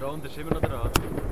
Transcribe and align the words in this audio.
Der 0.00 0.08
Rand 0.08 0.24
ist 0.24 0.38
immer 0.38 0.54
noch 0.54 0.62
dran. 0.62 1.29